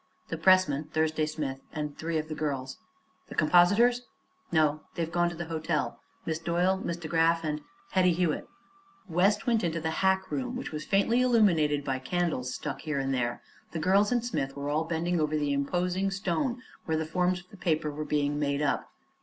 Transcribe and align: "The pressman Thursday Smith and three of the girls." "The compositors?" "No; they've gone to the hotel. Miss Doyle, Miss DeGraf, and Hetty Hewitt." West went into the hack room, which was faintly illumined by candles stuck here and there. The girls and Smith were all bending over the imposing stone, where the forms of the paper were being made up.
"The 0.29 0.37
pressman 0.37 0.85
Thursday 0.85 1.27
Smith 1.27 1.59
and 1.71 1.95
three 1.95 2.17
of 2.17 2.27
the 2.27 2.33
girls." 2.33 2.79
"The 3.27 3.35
compositors?" 3.35 4.01
"No; 4.51 4.81
they've 4.95 5.11
gone 5.11 5.29
to 5.29 5.35
the 5.35 5.45
hotel. 5.45 5.99
Miss 6.25 6.39
Doyle, 6.39 6.75
Miss 6.77 6.97
DeGraf, 6.97 7.43
and 7.43 7.61
Hetty 7.91 8.11
Hewitt." 8.13 8.47
West 9.07 9.45
went 9.45 9.63
into 9.63 9.79
the 9.79 9.91
hack 10.01 10.31
room, 10.31 10.55
which 10.55 10.71
was 10.71 10.85
faintly 10.85 11.21
illumined 11.21 11.83
by 11.85 11.99
candles 11.99 12.51
stuck 12.51 12.81
here 12.81 12.97
and 12.99 13.13
there. 13.13 13.43
The 13.73 13.77
girls 13.79 14.11
and 14.11 14.25
Smith 14.25 14.55
were 14.55 14.69
all 14.69 14.85
bending 14.85 15.21
over 15.21 15.37
the 15.37 15.53
imposing 15.53 16.09
stone, 16.09 16.63
where 16.85 16.97
the 16.97 17.05
forms 17.05 17.41
of 17.41 17.49
the 17.51 17.57
paper 17.57 17.91
were 17.91 18.03
being 18.03 18.39
made 18.39 18.63
up. 18.63 18.89